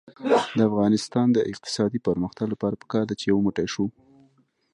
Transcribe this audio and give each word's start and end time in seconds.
د 0.57 0.59
افغانستان 0.69 1.27
د 1.33 1.37
اقتصادي 1.51 1.99
پرمختګ 2.07 2.45
لپاره 2.53 2.79
پکار 2.83 3.03
ده 3.09 3.15
چې 3.19 3.25
یو 3.31 3.37
موټی 3.45 3.67
شو. 3.73 3.85